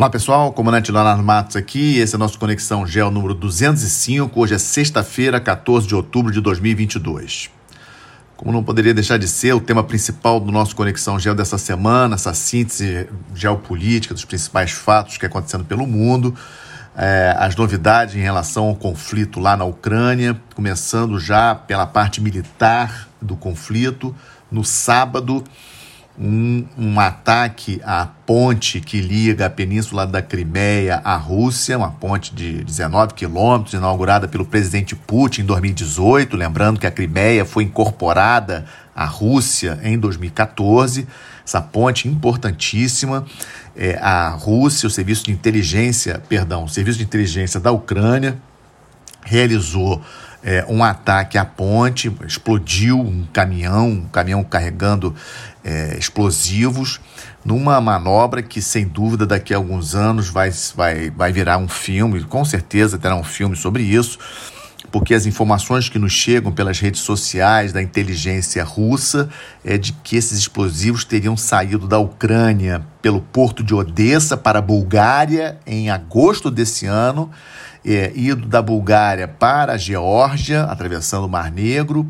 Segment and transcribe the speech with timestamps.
[0.00, 4.58] Olá pessoal, comandante Leonardo Matos aqui, esse é nosso Conexão Gel número 205, hoje é
[4.58, 7.50] sexta-feira, 14 de outubro de 2022.
[8.34, 12.14] Como não poderia deixar de ser, o tema principal do nosso Conexão Gel dessa semana,
[12.14, 16.34] essa síntese geopolítica dos principais fatos que é acontecendo pelo mundo,
[16.96, 23.06] é, as novidades em relação ao conflito lá na Ucrânia, começando já pela parte militar
[23.20, 24.16] do conflito.
[24.50, 25.44] No sábado,
[26.20, 32.34] um, um, ataque à ponte que liga a península da Crimeia à Rússia, uma ponte
[32.34, 36.36] de 19 quilômetros, inaugurada pelo presidente Putin em 2018.
[36.36, 41.08] Lembrando que a Crimeia foi incorporada à Rússia em 2014.
[41.42, 43.24] Essa ponte importantíssima.
[43.74, 48.36] É, a Rússia, o serviço de inteligência, perdão, o serviço de inteligência da Ucrânia
[49.24, 50.02] realizou
[50.42, 55.14] é, um ataque à ponte, explodiu um caminhão, um caminhão carregando
[55.64, 57.00] é, explosivos,
[57.44, 62.22] numa manobra que, sem dúvida, daqui a alguns anos vai, vai, vai virar um filme,
[62.24, 64.18] com certeza terá um filme sobre isso,
[64.90, 69.28] porque as informações que nos chegam pelas redes sociais da inteligência russa
[69.64, 74.62] é de que esses explosivos teriam saído da Ucrânia pelo porto de Odessa para a
[74.62, 77.30] Bulgária em agosto desse ano
[77.84, 82.06] é, ido da Bulgária para a Geórgia, atravessando o Mar Negro,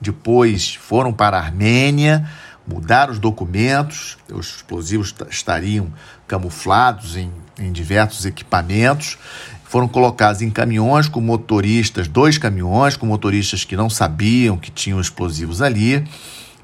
[0.00, 2.26] depois foram para a Armênia,
[2.70, 5.92] mudaram os documentos, os explosivos estariam
[6.26, 9.18] camuflados em, em diversos equipamentos,
[9.64, 15.00] foram colocados em caminhões com motoristas, dois caminhões com motoristas que não sabiam que tinham
[15.00, 16.06] explosivos ali.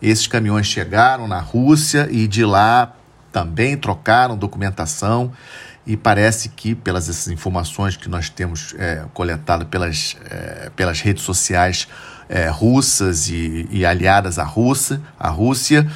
[0.01, 2.93] Esses caminhões chegaram na Rússia e de lá
[3.33, 5.33] também trocaram documentação
[5.87, 11.23] e parece que, pelas essas informações que nós temos é, coletado pelas, é, pelas redes
[11.23, 11.87] sociais
[12.29, 15.87] é, russas e, e, aliadas à Rússia, à Rússia,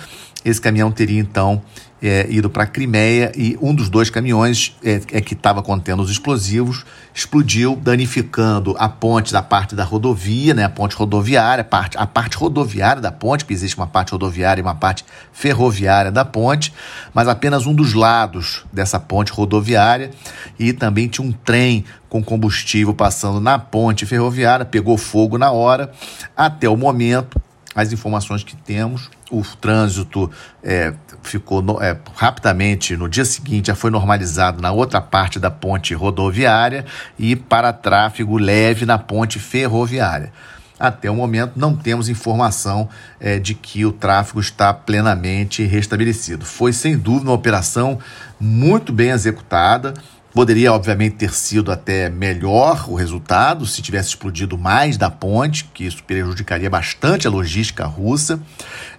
[0.45, 1.63] esse caminhão teria então
[2.03, 6.03] é, ido para a Crimeia e um dos dois caminhões é, é que estava contendo
[6.03, 11.65] os explosivos explodiu, danificando a ponte da parte da rodovia, né, a ponte rodoviária, a
[11.65, 16.11] parte, a parte rodoviária da ponte, porque existe uma parte rodoviária e uma parte ferroviária
[16.11, 16.73] da ponte,
[17.13, 20.11] mas apenas um dos lados dessa ponte rodoviária
[20.59, 25.93] e também tinha um trem com combustível passando na ponte ferroviária, pegou fogo na hora.
[26.37, 27.41] Até o momento,
[27.75, 30.31] as informações que temos, o trânsito
[30.63, 30.93] é,
[31.23, 35.95] ficou no, é, rapidamente no dia seguinte já foi normalizado na outra parte da ponte
[35.95, 36.85] rodoviária
[37.19, 40.33] e para tráfego leve na ponte ferroviária.
[40.79, 42.89] Até o momento não temos informação
[43.21, 46.47] é, de que o tráfego está plenamente restabelecido.
[46.47, 47.99] Foi sem dúvida uma operação
[48.41, 49.93] muito bem executada
[50.33, 55.85] Poderia, obviamente, ter sido até melhor o resultado se tivesse explodido mais da ponte, que
[55.85, 58.41] isso prejudicaria bastante a logística russa.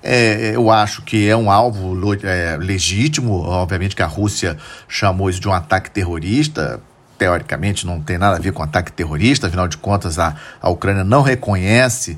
[0.03, 4.57] É, eu acho que é um alvo é, legítimo, obviamente que a Rússia
[4.89, 6.81] chamou isso de um ataque terrorista.
[7.17, 11.03] Teoricamente não tem nada a ver com ataque terrorista, afinal de contas a, a Ucrânia
[11.03, 12.17] não reconhece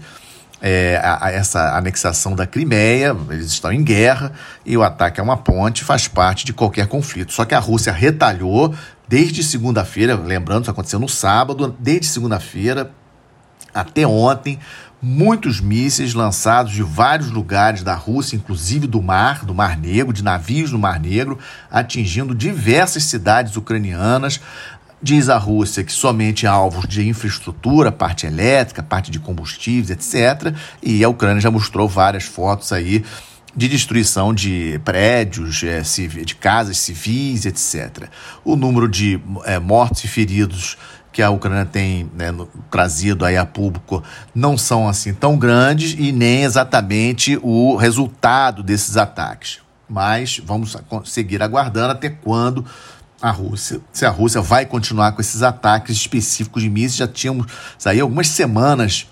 [0.64, 4.32] é, a, a essa anexação da Crimeia, eles estão em guerra
[4.66, 7.34] e o ataque a uma ponte faz parte de qualquer conflito.
[7.34, 8.74] Só que a Rússia retalhou
[9.08, 12.92] desde segunda-feira, lembrando, isso aconteceu no sábado, desde segunda-feira
[13.74, 14.60] até ontem,
[15.02, 20.24] muitos mísseis lançados de vários lugares da Rússia, inclusive do mar, do Mar Negro, de
[20.24, 21.38] navios no Mar Negro,
[21.70, 24.40] atingindo diversas cidades ucranianas.
[25.02, 30.56] Diz a Rússia que somente alvos de infraestrutura, parte elétrica, parte de combustíveis, etc.
[30.82, 33.04] E a Ucrânia já mostrou várias fotos aí
[33.56, 38.10] de destruição de prédios, é, de casas civis, etc.
[38.44, 40.78] O número de é, mortos e feridos
[41.12, 42.34] que a Ucrânia tem né,
[42.72, 44.04] trazido aí a público
[44.34, 49.60] não são assim tão grandes e nem exatamente o resultado desses ataques.
[49.88, 50.76] Mas vamos
[51.06, 52.66] seguir aguardando até quando
[53.22, 56.96] a Rússia, se a Rússia vai continuar com esses ataques específicos de mísseis.
[56.96, 57.46] Já tínhamos
[57.86, 59.08] aí algumas semanas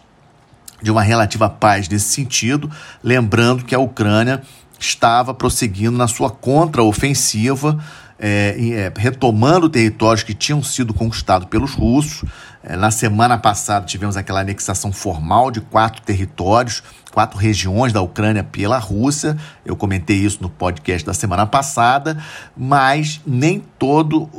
[0.82, 2.70] de uma relativa paz nesse sentido,
[3.04, 4.42] lembrando que a Ucrânia
[4.80, 7.78] estava prosseguindo na sua contraofensiva,
[8.24, 12.24] é, é, retomando territórios que tinham sido conquistados pelos russos.
[12.64, 18.44] É, na semana passada tivemos aquela anexação formal de quatro territórios, quatro regiões da Ucrânia
[18.44, 19.36] pela Rússia.
[19.66, 22.18] Eu comentei isso no podcast da semana passada,
[22.56, 24.30] mas nem todo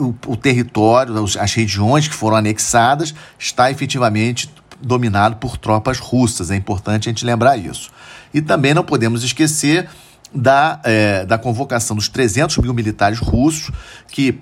[0.00, 4.48] o, o território, as regiões que foram anexadas, está efetivamente
[4.82, 6.50] dominado por tropas russas.
[6.50, 7.90] É importante a gente lembrar isso.
[8.34, 9.88] E também não podemos esquecer
[10.34, 13.70] da, é, da convocação dos 300 mil militares russos,
[14.08, 14.38] que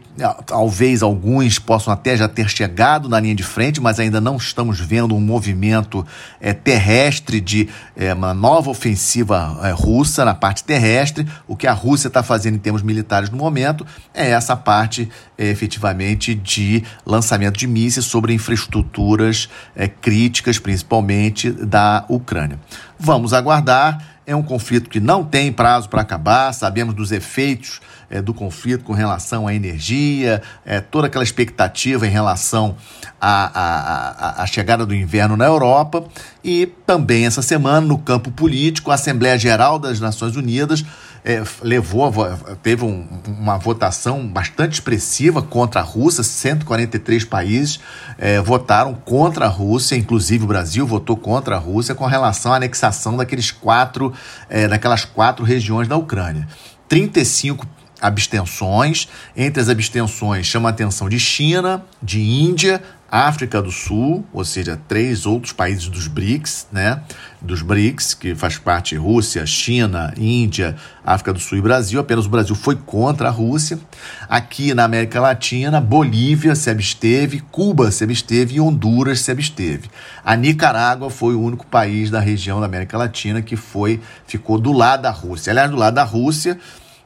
[0.46, 4.78] talvez alguns possam até já ter chegado na linha de frente, mas ainda não estamos
[4.80, 6.06] vendo um movimento
[6.40, 11.26] é, terrestre de é, uma nova ofensiva é, russa na parte terrestre.
[11.46, 15.48] O que a Rússia está fazendo em termos militares no momento é essa parte é,
[15.48, 22.58] efetivamente de lançamento de mísseis sobre infraestruturas é, críticas, principalmente da Ucrânia.
[23.00, 23.98] Vamos aguardar
[24.30, 28.84] é um conflito que não tem prazo para acabar, sabemos dos efeitos é, do conflito
[28.84, 32.76] com relação à energia, é, toda aquela expectativa em relação
[33.20, 36.04] à, à, à, chegada do inverno na Europa.
[36.44, 40.84] E também essa semana, no campo político, a Assembleia Geral das Nações Unidas
[41.24, 42.12] é, levou,
[42.62, 47.80] teve um, uma votação bastante expressiva contra a Rússia, 143 países
[48.18, 52.56] é, votaram contra a Rússia, inclusive o Brasil votou contra a Rússia com relação à
[52.56, 54.12] anexação daqueles quatro,
[54.48, 56.48] é, daquelas quatro regiões da Ucrânia.
[56.88, 57.66] 35
[58.00, 59.08] abstenções.
[59.36, 64.80] Entre as abstenções chama a atenção de China, de Índia, África do Sul, ou seja,
[64.86, 67.02] três outros países dos BRICS, né?
[67.42, 71.98] Dos BRICS, que faz parte Rússia, China, Índia, África do Sul e Brasil.
[71.98, 73.80] Apenas o Brasil foi contra a Rússia.
[74.28, 79.90] Aqui na América Latina, Bolívia se absteve, Cuba se absteve e Honduras se absteve.
[80.24, 84.70] A Nicarágua foi o único país da região da América Latina que foi ficou do
[84.70, 85.50] lado da Rússia.
[85.50, 86.56] Aliás, do lado da Rússia,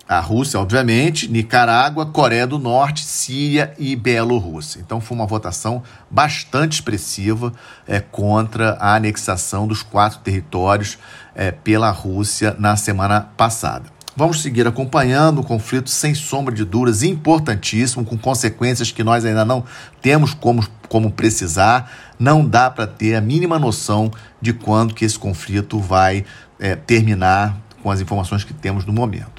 [0.09, 4.81] a Rússia, obviamente, Nicarágua, Coreia do Norte, Síria e Bielorrússia.
[4.81, 7.53] Então foi uma votação bastante expressiva
[7.87, 10.99] é, contra a anexação dos quatro territórios
[11.35, 13.95] é, pela Rússia na semana passada.
[14.17, 19.45] Vamos seguir acompanhando o conflito sem sombra de dúvidas, importantíssimo, com consequências que nós ainda
[19.45, 19.65] não
[20.01, 21.91] temos como, como precisar.
[22.17, 26.25] Não dá para ter a mínima noção de quando que esse conflito vai
[26.61, 29.34] é, terminar com as informações que temos no momento.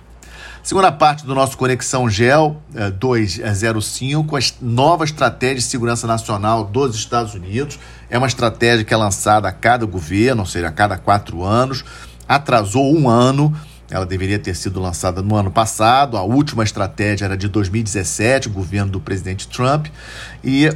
[0.65, 2.59] Segunda parte do nosso Conexão Gel
[2.97, 7.77] 205, a nova estratégia de segurança nacional dos Estados Unidos.
[8.09, 11.85] É uma estratégia que é lançada a cada governo, ou seja, a cada quatro anos.
[12.27, 13.56] Atrasou um ano
[13.89, 16.17] ela deveria ter sido lançada no ano passado.
[16.17, 19.87] A última estratégia era de 2017, governo do presidente Trump.
[20.43, 20.67] E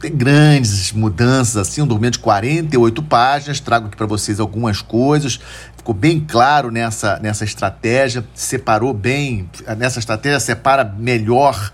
[0.00, 3.60] tem grandes mudanças, assim, um documento de 48 páginas.
[3.60, 5.38] Trago aqui para vocês algumas coisas.
[5.76, 9.48] Ficou bem claro nessa, nessa estratégia, separou bem.
[9.76, 11.72] Nessa estratégia, separa melhor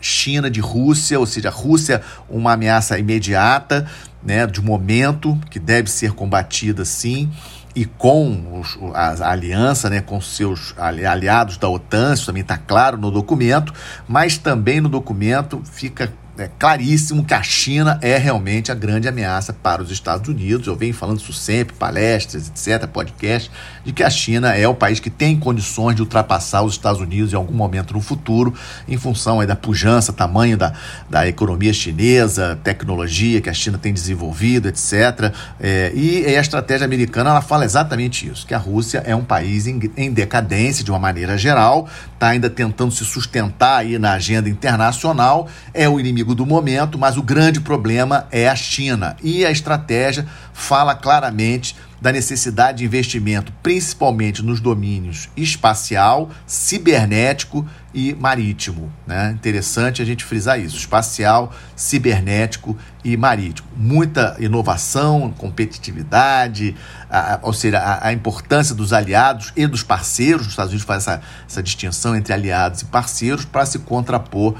[0.00, 3.86] China de Rússia, ou seja, a Rússia uma ameaça imediata,
[4.22, 7.30] né, de momento, que deve ser combatida sim
[7.74, 12.56] e com os, a, a, aliança né, com seus aliados da OTAN, isso também está
[12.56, 13.72] claro no documento,
[14.06, 19.52] mas também no documento fica é claríssimo que a China é realmente a grande ameaça
[19.52, 20.66] para os Estados Unidos.
[20.66, 23.50] Eu venho falando isso sempre, palestras, etc., podcast,
[23.84, 27.32] de que a China é o país que tem condições de ultrapassar os Estados Unidos
[27.32, 28.52] em algum momento no futuro,
[28.88, 30.72] em função aí da pujança, tamanho da,
[31.08, 35.32] da economia chinesa, tecnologia que a China tem desenvolvido, etc.
[35.60, 39.66] É, e a estratégia americana ela fala exatamente isso, que a Rússia é um país
[39.66, 44.48] em, em decadência de uma maneira geral, está ainda tentando se sustentar aí na agenda
[44.48, 49.16] internacional, é o inimigo do momento, mas o grande problema é a China.
[49.20, 51.74] E a estratégia fala claramente
[52.04, 58.92] da necessidade de investimento, principalmente nos domínios espacial, cibernético e marítimo.
[59.06, 59.30] Né?
[59.30, 63.66] Interessante a gente frisar isso: espacial, cibernético e marítimo.
[63.74, 66.76] Muita inovação, competitividade,
[67.08, 70.42] a, ou seja, a, a, importância dos aliados e dos parceiros.
[70.42, 74.54] Os Estados Unidos faz essa, essa distinção entre aliados e parceiros para se contrapor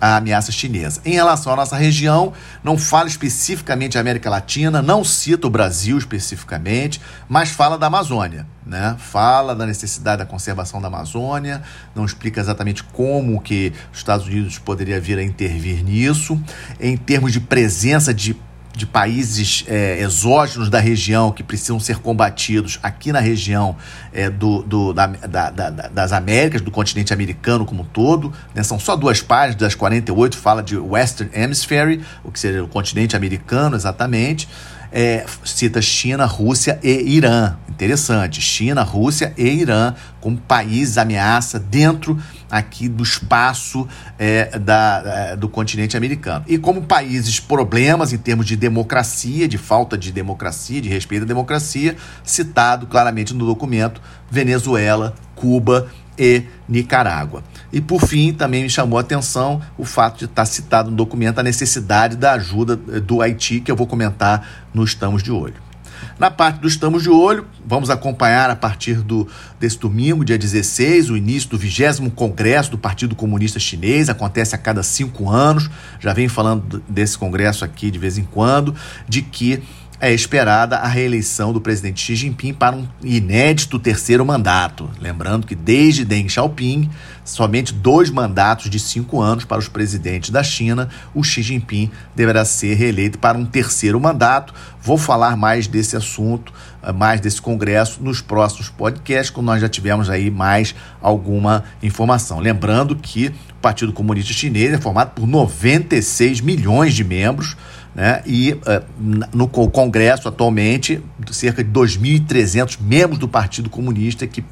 [0.00, 1.00] a ameaça chinesa.
[1.04, 2.32] Em relação à nossa região,
[2.62, 8.46] não fala especificamente a América Latina, não cita o Brasil especificamente, mas fala da Amazônia.
[8.66, 8.96] Né?
[8.98, 11.62] Fala da necessidade da conservação da Amazônia,
[11.94, 16.40] não explica exatamente como que os Estados Unidos poderia vir a intervir nisso.
[16.80, 18.34] Em termos de presença de
[18.74, 23.76] de países é, exógenos da região que precisam ser combatidos aqui na região
[24.12, 28.32] é, do, do da, da, da, das Américas, do continente americano como um todo.
[28.54, 28.62] Né?
[28.62, 33.14] São só duas páginas, das 48 fala de Western Hemisphere, o que seria o continente
[33.14, 34.48] americano exatamente
[34.96, 37.56] é, cita China, Rússia e Irã.
[37.68, 42.16] Interessante, China, Rússia e Irã como países ameaça dentro
[42.48, 46.44] aqui do espaço é, da, é, do continente americano.
[46.46, 51.26] E como países problemas em termos de democracia, de falta de democracia, de respeito à
[51.26, 57.42] democracia, citado claramente no documento Venezuela, Cuba e Nicarágua.
[57.72, 61.38] E por fim, também me chamou a atenção o fato de estar citado no documento
[61.38, 65.64] a necessidade da ajuda eh, do Haiti, que eu vou comentar no Estamos de Olho.
[66.18, 69.26] Na parte do Estamos de Olho, vamos acompanhar a partir do,
[69.58, 74.08] desse domingo, dia 16, o início do 20 Congresso do Partido Comunista Chinês.
[74.08, 75.68] Acontece a cada cinco anos.
[75.98, 78.74] Já venho falando desse congresso aqui de vez em quando,
[79.08, 79.62] de que
[80.00, 84.90] é esperada a reeleição do presidente Xi Jinping para um inédito terceiro mandato.
[85.00, 86.90] Lembrando que desde Deng Xiaoping,
[87.24, 92.44] somente dois mandatos de cinco anos para os presidentes da China, o Xi Jinping deverá
[92.44, 94.52] ser reeleito para um terceiro mandato.
[94.84, 99.68] Vou falar mais desse assunto, eh, mais desse congresso nos próximos podcasts, quando nós já
[99.68, 102.38] tivermos aí mais alguma informação.
[102.38, 107.56] Lembrando que o Partido Comunista Chinês é formado por 96 milhões de membros
[107.94, 108.22] né?
[108.26, 108.84] E uh,
[109.32, 111.00] no Congresso, atualmente,
[111.30, 114.44] cerca de 2.300 membros do Partido Comunista que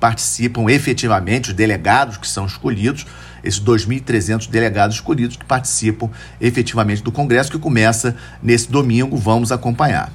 [0.00, 3.06] participam efetivamente, os delegados que são escolhidos,
[3.42, 10.12] esses 2.300 delegados escolhidos que participam efetivamente do Congresso, que começa nesse domingo, vamos acompanhar.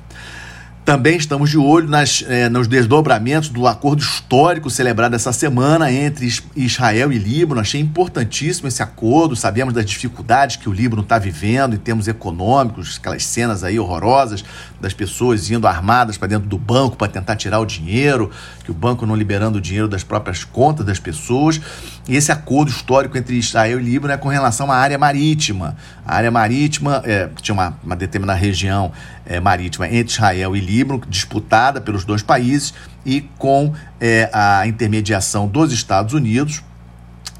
[0.86, 6.28] Também estamos de olho nas, eh, nos desdobramentos do acordo histórico celebrado essa semana entre
[6.58, 7.62] Israel e Líbano.
[7.62, 9.34] Achei importantíssimo esse acordo.
[9.34, 14.44] Sabemos das dificuldades que o Líbano está vivendo em termos econômicos, aquelas cenas aí horrorosas
[14.82, 18.30] das pessoas indo armadas para dentro do banco para tentar tirar o dinheiro,
[18.66, 21.62] que o banco não liberando o dinheiro das próprias contas das pessoas.
[22.06, 25.78] E esse acordo histórico entre Israel e Líbano é com relação à área marítima.
[26.06, 28.92] A área marítima, é, tinha uma, uma determinada região
[29.25, 32.74] é, marítima entre Israel e Líbano, disputada pelos dois países,
[33.06, 36.63] e com é, a intermediação dos Estados Unidos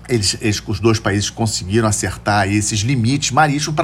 [0.10, 3.76] eles, eles, os dois países conseguiram acertar esses limites marítimos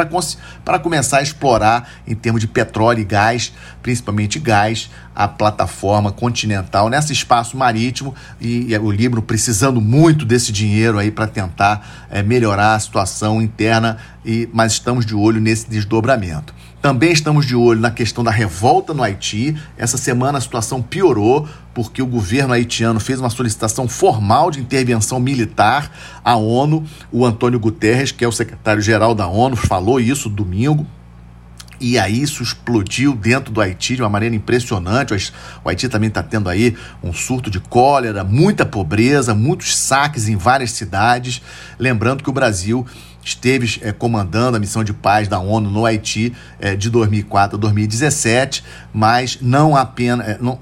[0.64, 6.90] para, começar a explorar, em termos de petróleo e gás, principalmente gás, a plataforma continental
[6.90, 12.22] nesse espaço marítimo e, e o Líbano precisando muito desse dinheiro aí para tentar é,
[12.22, 16.54] melhorar a situação interna, e, mas estamos de olho nesse desdobramento.
[16.82, 19.54] Também estamos de olho na questão da revolta no Haiti.
[19.78, 25.20] Essa semana a situação piorou porque o governo haitiano fez uma solicitação formal de intervenção
[25.20, 25.92] militar
[26.24, 26.86] à ONU.
[27.12, 30.88] O Antônio Guterres, que é o secretário-geral da ONU, falou isso domingo.
[31.82, 35.14] E aí isso explodiu dentro do Haiti de uma maneira impressionante.
[35.64, 40.36] O Haiti também está tendo aí um surto de cólera, muita pobreza, muitos saques em
[40.36, 41.42] várias cidades.
[41.78, 42.86] Lembrando que o Brasil
[43.24, 47.60] esteve é, comandando a missão de paz da ONU no Haiti é, de 2004 a
[47.60, 50.60] 2017, mas não apenas é, não,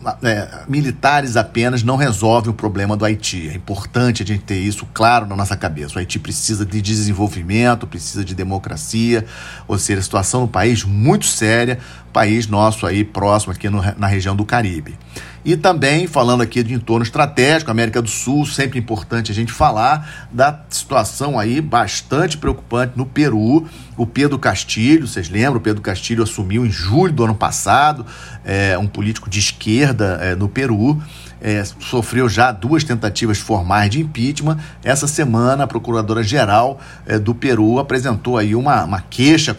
[0.68, 3.50] militares apenas não resolvem o problema do Haiti.
[3.50, 5.96] É importante a gente ter isso claro na nossa cabeça.
[5.96, 9.26] O Haiti precisa de desenvolvimento, precisa de democracia,
[9.68, 11.80] ou seja, a situação no país muito séria,
[12.12, 14.98] país nosso aí próximo aqui no, na região do Caribe.
[15.46, 20.28] E também, falando aqui de entorno estratégico, América do Sul, sempre importante a gente falar
[20.32, 23.66] da situação aí bastante preocupante no Peru.
[23.96, 25.58] O Pedro Castilho, vocês lembram?
[25.58, 28.06] O Pedro Castilho assumiu em julho do ano passado,
[28.44, 31.02] é, um político de esquerda é, no Peru.
[31.40, 34.58] É, sofreu já duas tentativas formais de impeachment.
[34.84, 39.56] Essa semana, a Procuradora-Geral é, do Peru apresentou aí uma, uma queixa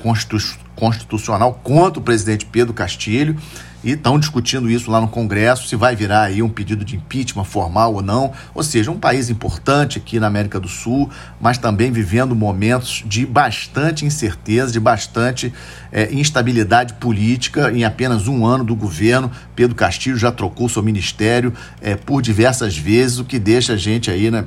[0.75, 3.37] constitucional contra o presidente Pedro Castilho
[3.83, 7.45] e estão discutindo isso lá no Congresso, se vai virar aí um pedido de impeachment
[7.45, 8.33] formal ou não.
[8.55, 11.09] Ou seja, um país importante aqui na América do Sul,
[11.41, 15.53] mas também vivendo momentos de bastante incerteza, de bastante
[15.93, 17.71] é, instabilidade política.
[17.71, 22.77] Em apenas um ano do governo, Pedro Castilho já trocou seu ministério é, por diversas
[22.77, 24.45] vezes, o que deixa a gente aí né,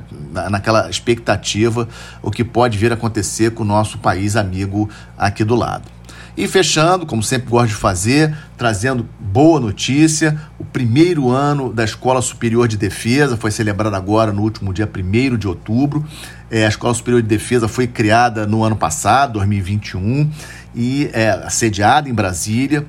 [0.50, 1.88] naquela expectativa
[2.20, 6.01] o que pode vir a acontecer com o nosso país amigo aqui do lado.
[6.36, 12.22] E fechando, como sempre gosto de fazer, trazendo boa notícia: o primeiro ano da Escola
[12.22, 16.04] Superior de Defesa foi celebrado agora no último dia 1 de outubro.
[16.50, 20.30] É, a Escola Superior de Defesa foi criada no ano passado, 2021,
[20.74, 22.86] e é sediada em Brasília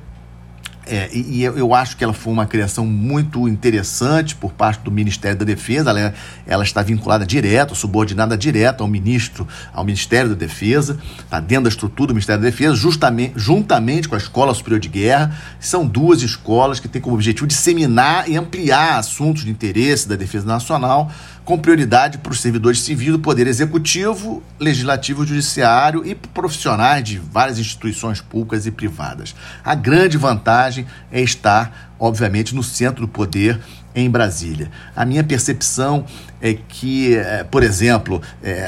[0.86, 5.38] é, e, eu acho que ela foi uma criação muito interessante por parte do Ministério
[5.38, 5.90] da Defesa.
[5.90, 6.14] Ela,
[6.46, 11.70] ela está vinculada direto, subordinada direto ao ministro, ao Ministério da Defesa, está dentro da
[11.70, 15.36] estrutura do Ministério da Defesa, justamente, juntamente com a Escola Superior de Guerra.
[15.58, 20.46] São duas escolas que têm como objetivo disseminar e ampliar assuntos de interesse da defesa
[20.46, 21.10] nacional
[21.44, 27.58] com prioridade para os servidores civis do Poder Executivo, Legislativo, Judiciário e profissionais de várias
[27.58, 29.34] instituições públicas e privadas.
[29.62, 30.73] A grande vantagem
[31.10, 33.60] é estar, obviamente, no centro do poder
[33.94, 34.70] em Brasília.
[34.94, 36.04] A minha percepção
[36.40, 38.20] é que, é, por exemplo,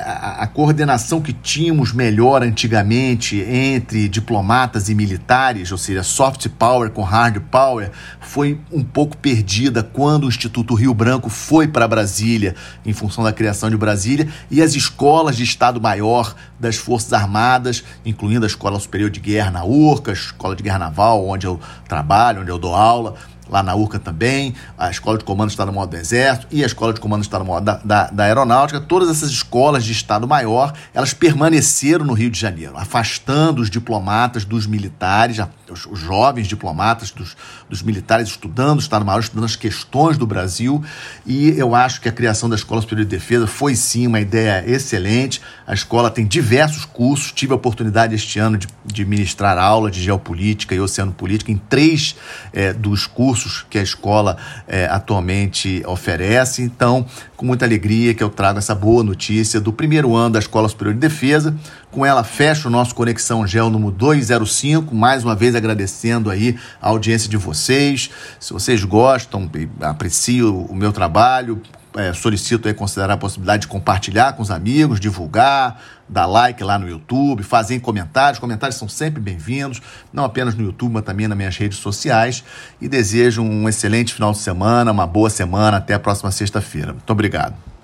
[0.04, 6.90] a, a, coordenação que tínhamos melhor antigamente entre diplomatas e militares, ou seja, soft power
[6.90, 7.90] com hard power,
[8.20, 12.54] foi um pouco perdida quando o Instituto Rio Branco foi para Brasília,
[12.84, 18.46] em função da criação de Brasília, e as escolas de Estado-Maior das Forças Armadas, incluindo
[18.46, 22.40] a Escola Superior de Guerra na URCA, a Escola de Guerra Naval, onde eu trabalho,
[22.40, 23.16] onde eu dou aula,
[23.48, 26.66] lá na URCA também, a Escola de Comando está no modo do Exército e a
[26.66, 30.72] Escola de Comando está no modo da, da, da, Aeronáutica, todas essas escolas de Estado-Maior,
[30.92, 35.38] elas permaneceram no Rio de Janeiro, afastando os diplomatas dos militares,
[35.70, 37.36] os, os jovens diplomatas dos,
[37.68, 40.82] dos militares estudando o Estado-Maior, estudando as questões do Brasil,
[41.24, 44.64] e eu acho que a criação da Escola Superior de Defesa foi sim uma ideia
[44.66, 49.90] excelente, a escola tem diversos cursos, tive a oportunidade este ano de, de ministrar aula
[49.90, 52.16] de geopolítica e oceano política em três
[52.52, 56.62] é, dos cursos cursos que a escola é, atualmente oferece.
[56.62, 57.04] Então,
[57.36, 60.94] com muita alegria que eu trago essa boa notícia do primeiro ano da Escola Superior
[60.94, 61.54] de Defesa.
[61.90, 64.94] Com ela, fecho o nosso Conexão Gel número 205.
[64.94, 68.10] Mais uma vez agradecendo aí a audiência de vocês.
[68.40, 69.50] Se vocês gostam,
[69.82, 71.60] apreciam o meu trabalho,
[71.96, 76.78] é, solicito aí considerar a possibilidade de compartilhar com os amigos, divulgar, dar like lá
[76.78, 78.38] no YouTube, fazer comentários.
[78.38, 79.80] Comentários são sempre bem-vindos,
[80.12, 82.44] não apenas no YouTube, mas também nas minhas redes sociais.
[82.80, 85.78] E desejo um excelente final de semana, uma boa semana.
[85.78, 86.92] Até a próxima sexta-feira.
[86.92, 87.75] Muito obrigado.